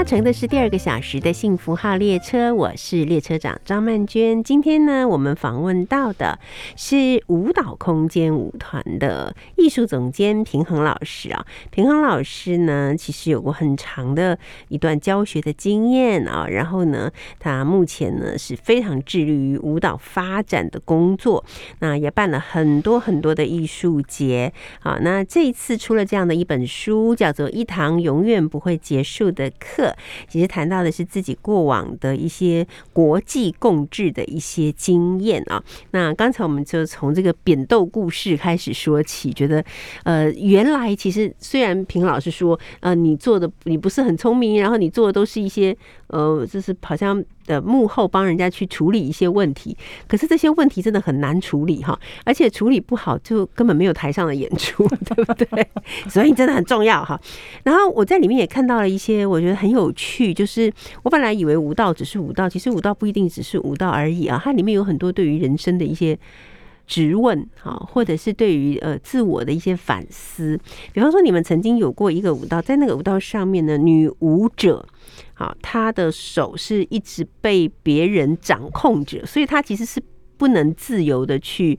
[0.00, 4.42] 搭乘的是第二个小时的幸福号列车，我是列车长张曼娟。
[4.42, 6.38] 今天呢，我们访问到的
[6.74, 11.44] 是舞蹈空间舞团的艺术总监平衡老师啊。
[11.70, 14.38] 平衡老师呢，其实有过很长的
[14.68, 21.44] 一段教学的经验啊，然后呢，他目前呢是非常致力于舞蹈发展的工作，
[21.80, 24.50] 那也办了很多很多的艺术节。
[24.80, 29.88] 好，那这一次出了这样的一本书，叫做《一堂永远不会结束的课》，
[30.28, 35.62] 其实谈到的是自己过往的一些国际共治的一些经验啊。
[35.92, 39.64] 那刚才我们就从这个扁豆故事开始说起，觉得
[40.04, 45.76] 呃，原来其实虽然平老师说，呃，你做的你不是很聪明，然后你做的都是一些
[46.08, 49.76] 呃，就是好像呃幕后帮人家去处理一些问题，
[50.06, 55.66] 可是这些问题真的很难处理哈，而且处理不好就根本没有台上的演出， 对不对？
[56.08, 57.20] 所以真的很重要哈。
[57.64, 60.72] 然后我在里面也看到了一些我觉得很有趣，就是
[61.02, 66.18] 我本来以为舞蹈只是舞蹈，其实舞蹈不一定只是舞蹈而已啊，它里面有很多对于人生的一些。
[66.90, 70.58] 质问啊，或者是对于呃自我的一些反思，
[70.92, 74.84] 比方说你们曾经有过一个舞蹈，在那个舞蹈上面呢，女舞者，
[75.34, 80.02] 好，她的手是一直被别人掌控着，所以她其实是
[80.36, 81.78] 不能自由的去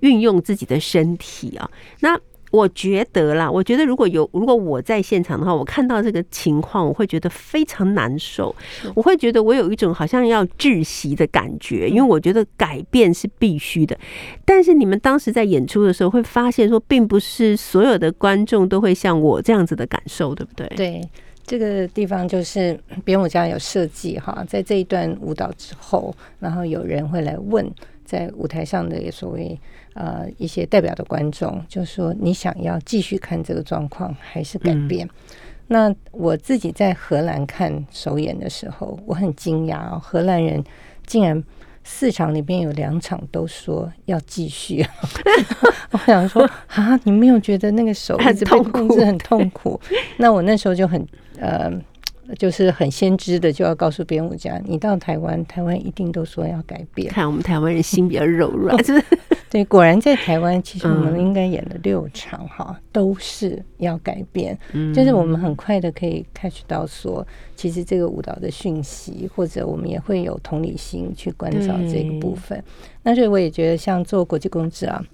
[0.00, 1.70] 运用自己的身体啊。
[2.00, 2.18] 那
[2.50, 8.54] 我觉得啦，我觉得如果有如果我在现场的话，我看到这个情况，我会觉得非常难受，
[8.94, 13.96] 我会觉得我有一种好像要窒息的感觉，因为我觉得改变是必须的。
[14.44, 20.66] 但是你们当时在演出的时候，会发现说，并不是所有的观众都会像我这样子的感受，对不对？
[20.76, 21.00] 对，
[21.44, 27.70] 这个地方就是编舞家有设计哈，在这一段舞蹈之后，然后有人会来问，
[28.04, 29.58] 在舞台上的所谓
[30.00, 35.06] 呃一些代表的观众，就说你想要继续看这个状况，还是改变？
[35.68, 40.64] 那我自己在荷兰看首演的时候，我很惊讶哦，荷兰人
[41.04, 41.44] 竟然。
[41.82, 44.84] 四场里面有两场都说要继续，
[45.90, 49.80] 我想说啊，你没有觉得那个手一直被控制很痛苦？
[50.18, 51.04] 那我那时候就很
[51.40, 51.72] 呃
[52.38, 57.08] 就是很先知的，就要告诉编舞家，你到台湾，台湾一定都说要改变。
[57.08, 59.04] 看我们台湾人心比较柔软，就是？
[59.50, 64.56] 对，果然在台湾，其实我们嗯应该演了六场哈，都是要改变。
[64.72, 67.26] 嗯就是我们很快的可以 catch 到说，
[67.56, 72.62] 其实这个舞蹈的讯息，或者我们也会有同理心去关照这个部分。
[73.02, 75.04] 那所以我也觉得，像做国际公职啊，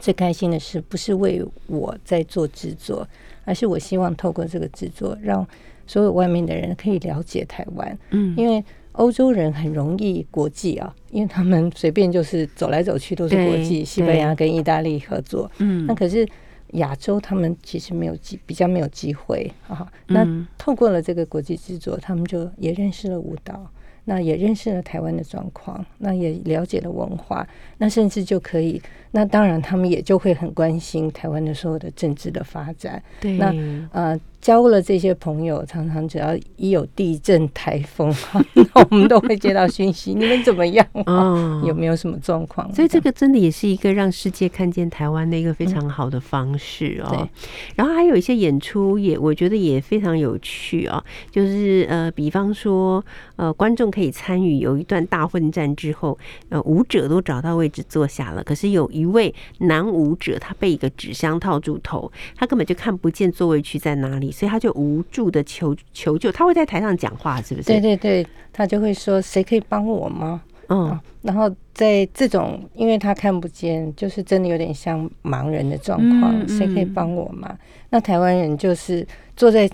[0.00, 3.06] 最开心的是不是为我在做制作，
[3.44, 5.46] 而是我希望透过这个制作，让
[5.88, 7.98] 所有外面的人可以了解台湾。
[8.12, 15.50] 嗯因为欧洲人很容易国际啊，因为他们随便就是走来走去都是国际，西班牙跟意大利合作。
[15.58, 16.28] 嗯那可是
[16.72, 19.90] 亚洲他们其实没有机，比较没有机会啊。
[20.06, 23.70] 那嗯透过了这个国际制作，他们就也认识了舞蹈，
[24.04, 27.46] 那也认识了台湾的状况，那也了解了文化，
[27.78, 28.82] 那甚至就可以，
[29.12, 33.00] 那当然他们也就会很关心台湾的所有的政治的发展。
[33.20, 33.54] 对，那
[33.92, 38.14] 呃，交了这些朋友，常常只要一有地震、台风，
[38.54, 40.86] 那我们都会接到讯息，你们怎么样？
[41.06, 42.72] 哦有没有什么状况？
[42.74, 47.08] 所以这个真的也是一个让世界看见台湾的一个非常好的方式哦。
[47.10, 47.28] 对
[47.76, 51.02] 然后还有一些演出也，我觉得也非常有趣哦。
[51.30, 53.04] 就是呃，比方说
[53.36, 56.16] 呃，观众可以参与有一段大混战之后，
[56.48, 66.30] 呃，舞者都找到位置坐下了，可是有一位男舞者他被一个纸箱套住头，他根本就看不见座位区在哪里，所以他就无助的求求救。
[66.32, 67.66] 他会在台上讲话，是不是？
[67.66, 77.56] 对对对，他就会说：“谁可以帮我吗？”嗯啊，然后在这种，因为他看不见，就是真的有点像盲人的状况，嗯谁可以嗯帮我吗？
[77.88, 79.68] 那台湾人就是坐在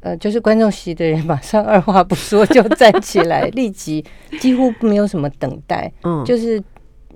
[0.00, 4.04] 呃，就是观众席的人，马上二话不说就站起来， 立即
[4.38, 6.62] 几乎没有什么等待，嗯，就是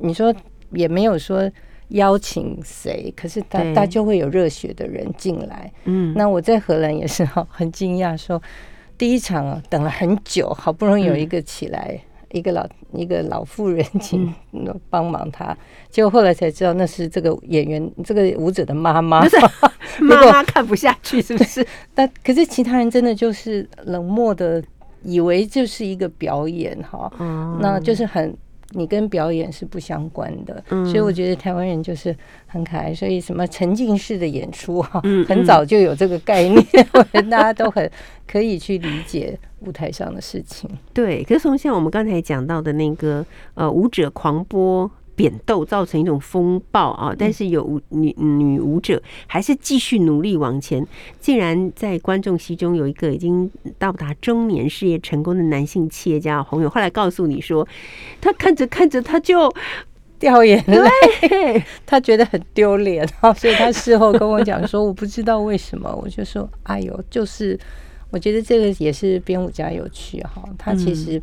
[0.01, 0.35] 你说
[0.73, 1.49] 也没有说
[1.91, 5.73] 邀请谁，可是他对他就会有热血的人进来。
[5.85, 8.41] 嗯那我在荷兰也是哈，很惊讶说，
[8.99, 11.99] 第一场啊等了很久，好不容易有一个起来，
[12.33, 14.33] 一个老一个老妇人请
[14.89, 15.57] 帮忙他，
[15.89, 19.25] 结果后来才知道那是这个演员这个舞者的妈妈。
[20.01, 21.67] 妈妈看不下去，是不是？
[21.95, 24.63] 但可是其他人真的就是冷漠的，
[25.03, 28.35] 以为就是一个表演哈，嗯那就是很。
[28.73, 32.15] 你跟表演是不相关的，嗯所以我觉得台湾人就是
[32.47, 32.95] 很可爱。
[32.95, 36.65] 所以什么沉浸式的演出哈，嗯很早就有这个概念，
[36.95, 37.91] 我觉得大家都很
[38.27, 40.71] 可以去理解舞台上的事情。
[40.93, 50.87] 对，可是从像我们刚才讲到的那个呃舞者狂波扁豆造成一种风暴啊，但是有舞女女舞者还是继续努力往前，
[51.21, 57.67] 竟然在观众席中有一个已经到达中年事业成功的男性企业家洪勇，后来告诉你说，
[58.21, 59.53] 他看着看着他就
[60.19, 63.07] 掉眼泪， 他觉得很丢脸，
[63.37, 67.59] 所以他事后跟我讲说，我不知道为什么，我就说，哎呦，就是
[68.11, 71.19] 我觉得这个也是编舞家有趣哈，他其实，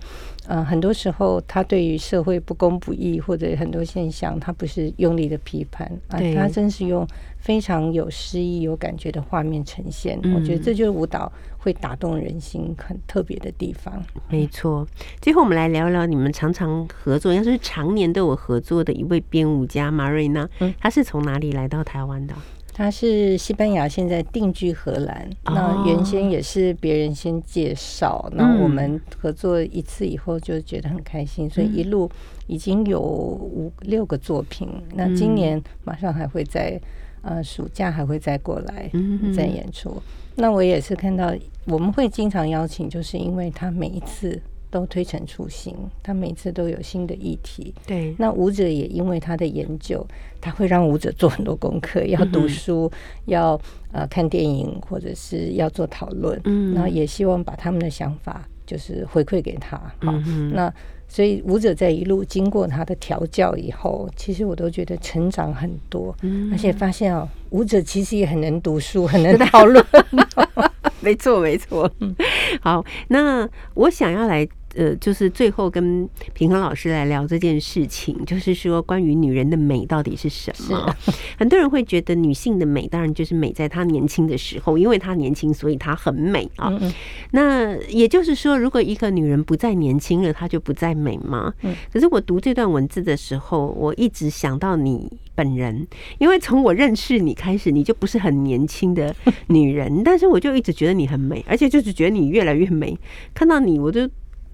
[0.47, 7.05] 嗯、呃，很多时候他对于社会不公不义或者很多现象，他不是用力的批判啊，他真是用
[7.39, 14.01] 非常有诗意、有感觉的画面呈现，嗯我觉得这就是舞蹈会打动人心很特别的地方。
[14.29, 14.87] 没错。
[15.21, 22.33] 最后我们来聊聊你们常常合作，要是常年都有合作的一位编舞家马瑞娜，嗯她是从哪里来到台湾的？
[22.77, 25.27] 他是西班牙，现在定居荷兰。
[25.45, 32.07] 哦那原先也是别人先介绍，那我们合作一次以后就觉得很开心，所以一路
[32.45, 34.69] 已经有五六个作品。
[34.93, 36.79] 那今年马上还会在
[37.23, 39.99] 呃暑假还会再过来嗯再演出。
[40.35, 41.33] 那我也是看到
[41.65, 47.73] 我们会经常邀请，就是因为他每一次都推陈出新，他每次都有新的议题。
[47.85, 50.05] 对，那舞者也因为他的研究，
[50.41, 52.91] 他会让舞者做很多功课，要嗯读书，
[53.25, 53.59] 要
[53.91, 56.39] 呃看电影，或者是要做讨论。
[56.43, 59.77] 嗯然后也希望把他们的想法就是回馈给他。
[59.77, 60.73] 好，嗯那
[61.17, 69.83] 所以舞者在一路经过他的调教以后，其实我都觉得成长很多，嗯而且发现哦，舞者其实也很能读书，很能 讨论。
[70.99, 71.89] 没错，没错。
[72.01, 72.15] 嗯，
[72.61, 80.95] 好，那我想要来，呃，就是最后跟平衡老师来聊这件事情，就是说关于女人的美到底是什么？
[81.37, 86.69] 很多人会觉得女性的美当然就是美在她年轻的时候，因为她年轻，所以她很美啊。
[86.69, 86.93] 嗯嗯
[87.31, 91.53] 那也就是说，如果一个女人不再年轻了，她就不再美吗？
[91.63, 95.87] 嗯可是我读这段文字的时候，我一直想到你本人，
[96.19, 99.15] 因为从我认识你开始，你就不是很年轻的
[99.47, 102.97] 女人， 但是我就一直觉得你很美，而且就是觉得你越来越美。
[103.33, 104.09] 看到你，我就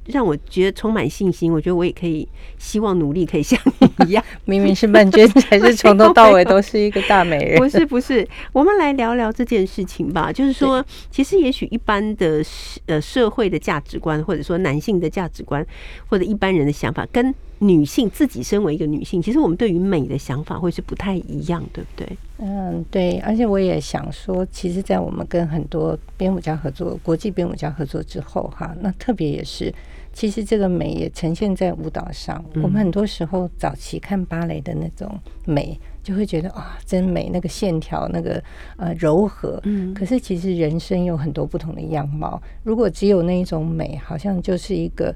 [0.06, 1.52] 让我觉得充满信心。
[1.52, 2.28] 我觉得我也可以，
[2.58, 4.24] 希望努力可以像你一样。
[4.46, 7.58] 明明是曼娟，还是从头到尾都是一个大美人。
[7.62, 10.32] 不是不是，我们来聊聊这件事情吧。
[10.32, 12.44] 就是说，其实也许一般的
[12.86, 15.66] 呃社会的价值观，或者说男性的价值观，
[16.08, 17.34] 或者一般人的想法，跟
[17.64, 22.18] 女性自己身为一个女性，其实我们对于美的想法会是不太一样，对不对？
[22.40, 23.20] 嗯，对。
[23.20, 29.74] 而且我也想说，其实，在我们跟很多编舞家合作、国际编舞家合作之后，哈，那特别也是，
[30.12, 32.44] 其实这个美也呈现在舞蹈上。
[32.56, 35.10] 我们很多时候早期看芭蕾的那种
[35.46, 38.44] 美，就会觉得啊，真美，那个线条，那个
[38.76, 39.58] 呃柔和。
[39.64, 39.94] 嗯。
[39.94, 42.42] 可是其实人生有很多不同的样貌。
[42.64, 45.16] 如果只有那一种美，好像就是一个。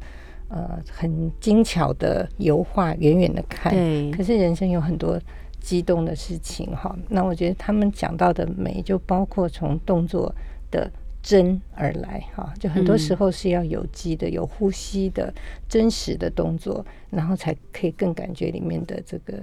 [0.49, 3.73] 呃，很精巧的油画，远远的看。
[3.73, 4.09] 对。
[4.11, 5.19] 可是人生有很多
[5.59, 6.95] 激动的事情哈。
[7.09, 10.33] 那我觉得他们讲到的美，就包括从动作
[10.71, 10.89] 的
[11.21, 12.53] 真而来哈。
[12.59, 15.33] 就很多时候是要有机的、有呼吸的、
[15.67, 19.33] 真实的动作，然后才可以更感觉里面的这个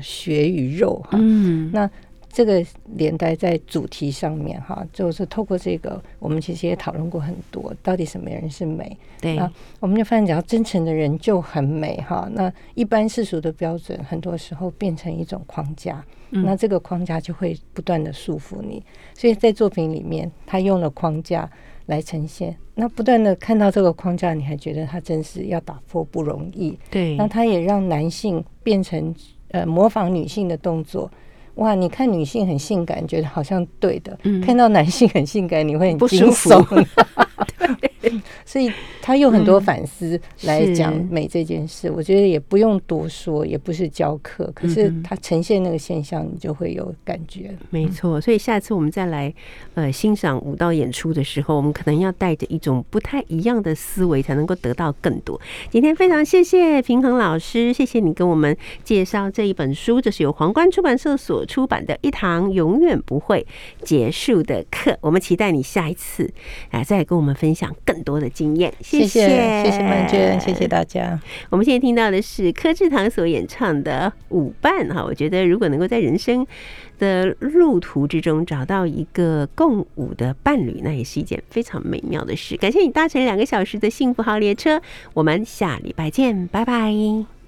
[0.00, 1.18] 血与肉哈。
[1.20, 1.70] 嗯。
[1.72, 1.90] 那。
[2.32, 2.64] 这个
[2.94, 8.96] 连带在主题上面哈，就是透过这个，我们其实也讨论过很多，到底什么人是美？
[9.20, 12.28] 对啊，我们就发现，只要真诚的人就很美哈。
[12.32, 18.80] 那一般世俗的标准，很多时候变成一种框架，那这个框架就会不断的束缚你。
[19.12, 21.50] 所以在作品里面，他用了框架
[21.86, 26.78] 来呈现，那不断的看到这个框架，你还觉得他真是要打破不容易。
[26.88, 29.12] 对，那他也让男性变成
[29.48, 31.10] 呃模仿女性的动作。
[31.56, 31.74] 哇！
[31.74, 34.12] 你看女性很性感，觉得好像对的；
[34.44, 36.50] 看到男性很性感，你会很不舒服。
[38.44, 38.72] 所以
[39.10, 47.52] 他有很多反思来讲美这件事，我觉得也不用多说，也不是教课，可是他呈现那个现象，你就会有感觉。
[47.70, 49.34] 没错，所以下次我们再来
[49.74, 55.40] 呃欣赏舞蹈演出的时候，我们可能要带着一种不太一样的思维，才能够得到更多。
[55.70, 63.44] 今天非常谢谢平衡老师，谢谢你跟我们介绍这一本书，这是由皇冠出版社所出版的一堂永远不会
[63.82, 64.96] 结束的课。
[65.00, 66.32] 我们期待你下一次
[66.70, 68.30] 啊，再跟我们分享更多的。
[68.32, 68.72] 经验，
[69.06, 71.18] 谢谢谢谢曼娟，谢谢大家。
[71.50, 76.46] 我们现在听到的是柯志堂所演唱的舞伴哈，我觉得如果能够在人生
[76.98, 82.56] 的路途之中找到一个共舞的伴侣，那也是一件非常美妙的事。
[82.56, 84.80] 感谢你搭乘两个小时的幸福号列车，
[85.14, 87.39] 我们下礼拜见，拜拜。